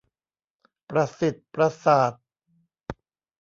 [0.89, 2.11] ประสิทธิ์ประสาท